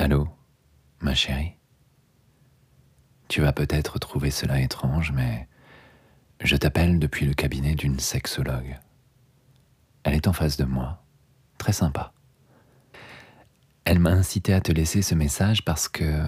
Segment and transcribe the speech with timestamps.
[0.00, 0.30] Allô,
[1.02, 1.58] ma chérie?
[3.28, 5.46] Tu vas peut-être trouver cela étrange, mais
[6.40, 8.78] je t'appelle depuis le cabinet d'une sexologue.
[10.04, 11.04] Elle est en face de moi,
[11.58, 12.14] très sympa.
[13.84, 16.24] Elle m'a incité à te laisser ce message parce que,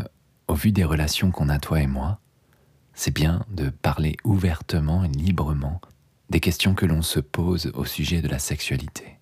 [0.48, 2.20] au vu des relations qu'on a toi et moi,
[2.92, 5.80] c'est bien de parler ouvertement et librement
[6.28, 9.18] des questions que l'on se pose au sujet de la sexualité.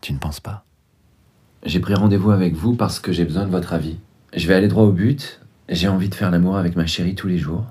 [0.00, 0.64] Tu ne penses pas?
[1.64, 3.98] J'ai pris rendez-vous avec vous parce que j'ai besoin de votre avis.
[4.34, 5.40] Je vais aller droit au but.
[5.68, 7.64] J'ai envie de faire l'amour avec ma chérie tous les jours,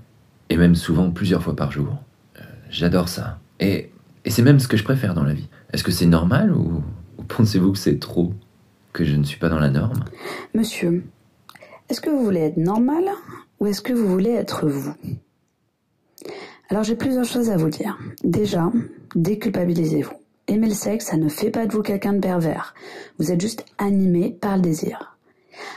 [0.50, 1.98] et même souvent plusieurs fois par jour.
[2.38, 3.40] Euh, J'adore ça.
[3.60, 3.92] Et,
[4.24, 5.50] et c'est même ce que je préfère dans la vie.
[5.74, 6.82] Est-ce que c'est normal ou,
[7.18, 8.34] ou pensez-vous que c'est trop?
[8.94, 10.06] Que je ne suis pas dans la norme?
[10.54, 11.04] Monsieur,
[11.90, 13.04] est-ce que vous voulez être normal
[13.60, 14.94] ou est-ce que vous voulez être vous?
[16.70, 17.98] Alors j'ai plusieurs choses à vous dire.
[18.24, 18.72] Déjà,
[19.16, 20.14] déculpabilisez-vous.
[20.50, 22.74] Aimer le sexe, ça ne fait pas de vous quelqu'un de pervers.
[23.20, 25.16] Vous êtes juste animé par le désir.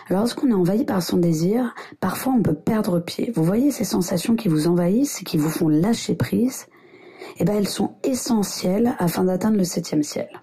[0.09, 3.31] Alors lorsqu'on est envahi par son désir, parfois on peut perdre pied.
[3.35, 6.69] Vous voyez ces sensations qui vous envahissent et qui vous font lâcher prise?
[7.37, 10.41] Eh ben elles sont essentielles afin d'atteindre le septième ciel.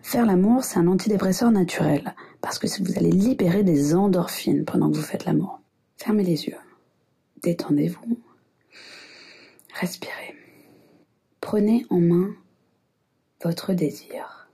[0.00, 4.96] Faire l'amour, c'est un antidépresseur naturel, parce que vous allez libérer des endorphines pendant que
[4.96, 5.60] vous faites l'amour.
[5.98, 6.56] Fermez les yeux.
[7.42, 8.16] Détendez-vous.
[9.78, 10.34] Respirez.
[11.42, 12.30] Prenez en main
[13.42, 14.48] votre désir.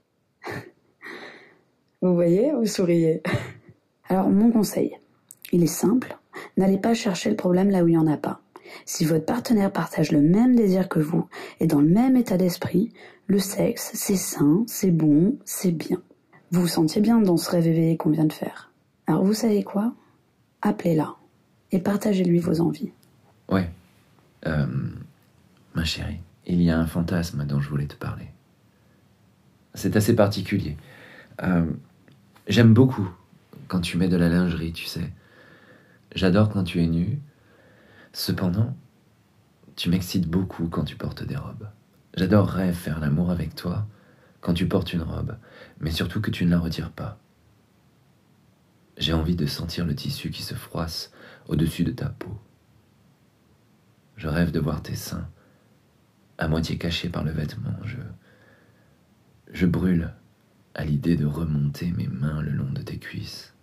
[2.01, 3.23] Vous voyez, vous souriez.
[4.09, 4.97] Alors, mon conseil,
[5.53, 6.17] il est simple.
[6.57, 8.41] N'allez pas chercher le problème là où il n'y en a pas.
[8.85, 11.27] Si votre partenaire partage le même désir que vous
[11.59, 12.91] et dans le même état d'esprit,
[13.27, 16.01] le sexe, c'est sain, c'est bon, c'est bien.
[16.51, 18.71] Vous vous sentiez bien dans ce rêve éveillé qu'on vient de faire.
[19.07, 19.93] Alors vous savez quoi?
[20.61, 21.15] Appelez-la
[21.71, 22.91] et partagez-lui vos envies.
[23.49, 23.69] Ouais.
[24.45, 24.67] Euh,
[25.73, 28.27] ma chérie, il y a un fantasme dont je voulais te parler.
[29.73, 30.77] C'est assez particulier.
[31.41, 31.65] Euh,
[32.47, 33.09] J'aime beaucoup
[33.69, 35.11] quand tu mets de la lingerie, tu sais.
[36.13, 37.19] J'adore quand tu es nu.
[38.11, 38.75] Cependant,
[39.75, 41.69] tu m'excites beaucoup quand tu portes des robes.
[42.15, 43.87] J'adorerais faire l'amour avec toi
[44.41, 45.37] quand tu portes une robe,
[45.79, 47.17] mais surtout que tu ne la retires pas.
[48.97, 51.11] J'ai envie de sentir le tissu qui se froisse
[51.47, 52.37] au-dessus de ta peau.
[54.17, 55.27] Je rêve de voir tes seins,
[56.37, 57.73] à moitié cachés par le vêtement.
[59.51, 60.13] Je brûle
[60.75, 63.53] à l'idée de remonter mes mains le long de tes cuisses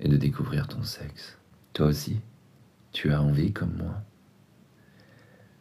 [0.00, 1.38] et de découvrir ton sexe.
[1.72, 2.20] Toi aussi,
[2.92, 4.02] tu as envie comme moi.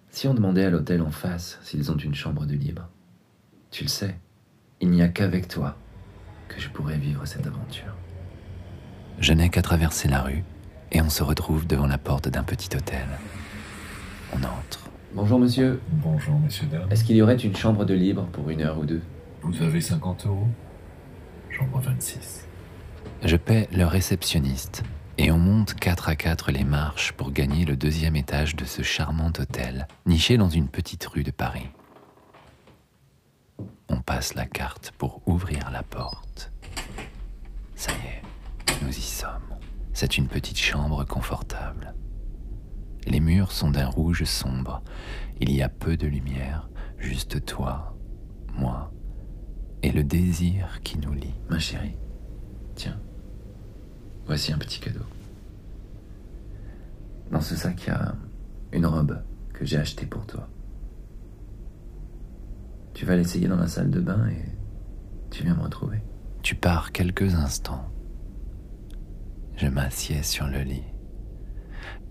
[0.10, 2.90] Si on demandait à l'hôtel en face s'ils ont une chambre de libre,
[3.72, 4.18] tu le sais,
[4.80, 5.78] il n'y a qu'avec toi
[6.48, 7.94] que je pourrais vivre cette aventure.
[9.20, 10.44] Je n'ai qu'à traverser la rue
[10.92, 13.08] et on se retrouve devant la porte d'un petit hôtel.
[14.34, 14.87] On entre.
[15.14, 16.88] Bonjour monsieur, Bonjour, messieurs, dames.
[16.92, 19.02] est-ce qu'il y aurait une chambre de libre pour une heure ou deux?
[19.42, 20.48] Vous avez 50 euros?
[21.50, 22.46] Chambre 26.
[23.24, 24.84] Je paie le réceptionniste
[25.18, 28.84] et on monte quatre à quatre les marches pour gagner le deuxième étage de ce
[28.84, 31.68] charmant hôtel, niché dans une petite rue de Paris.
[33.90, 36.52] On passe la carte pour ouvrir la porte.
[37.76, 39.32] Ça y est, nous y sommes.
[39.94, 41.96] C'est une petite chambre confortable.
[43.08, 44.84] Les murs sont d'un rouge sombre.
[45.40, 46.70] Il y a peu de lumière,
[47.00, 47.98] juste toi,
[48.54, 48.92] moi
[49.84, 51.36] et le désir qui nous lie.
[51.50, 51.98] Ma chérie,
[52.76, 53.00] tiens,
[54.26, 55.06] voici un petit cadeau.
[57.32, 58.16] Dans ce sac, il y a
[58.72, 59.22] une robe
[59.54, 60.48] que j'ai achetée pour toi.
[62.94, 64.46] Tu vas l'essayer dans la salle de bain et
[65.30, 66.02] tu viens me retrouver.
[66.42, 67.92] Tu pars quelques instants.
[69.56, 70.84] Je m'assieds sur le lit.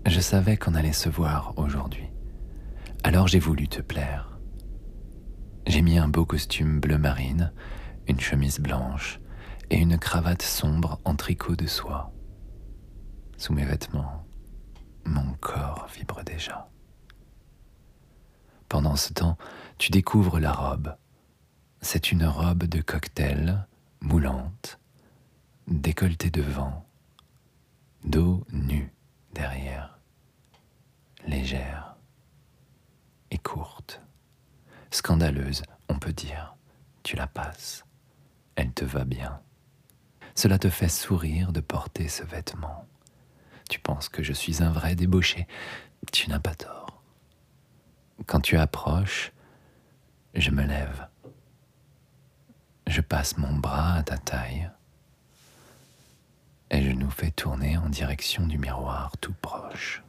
[0.05, 2.07] Je savais qu'on allait se voir aujourd'hui.
[3.03, 4.39] Alors j'ai voulu te plaire.
[5.65, 7.51] J'ai mis un beau costume bleu marine,
[8.07, 9.19] une chemise blanche
[9.69, 12.13] et une cravate sombre en tricot de soie.
[13.37, 14.25] Sous mes vêtements,
[15.05, 16.69] mon corps vibre déjà.
[18.69, 19.37] Pendant ce temps,
[19.77, 20.95] tu découvres la robe.
[21.81, 23.67] C'est une robe de cocktail,
[24.01, 24.79] moulante,
[25.67, 26.85] décolletée devant,
[28.03, 28.93] dos nu
[29.37, 29.99] derrière,
[31.27, 31.95] légère
[33.29, 34.01] et courte,
[34.89, 36.55] scandaleuse, on peut dire.
[37.03, 37.85] Tu la passes,
[38.55, 39.39] elle te va bien.
[40.33, 42.85] Cela te fait sourire de porter ce vêtement.
[43.69, 45.47] Tu penses que je suis un vrai débauché.
[46.11, 47.01] Tu n'as pas tort.
[48.25, 49.31] Quand tu approches,
[50.33, 51.07] je me lève.
[52.87, 54.69] Je passe mon bras à ta taille
[57.09, 60.03] fais tourner en direction du miroir tout proche.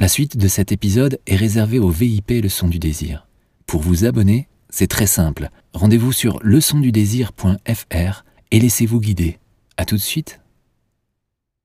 [0.00, 3.26] La suite de cet épisode est réservée au VIP Le Son du Désir.
[3.66, 5.48] Pour vous abonner, c'est très simple.
[5.74, 9.38] Rendez-vous sur leçondudésir.fr et laissez-vous guider.
[9.76, 10.41] À tout de suite